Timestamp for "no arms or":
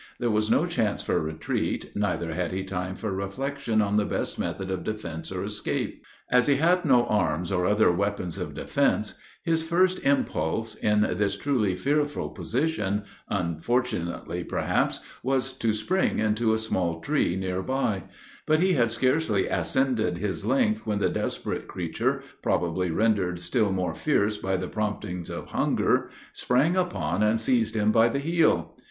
6.85-7.67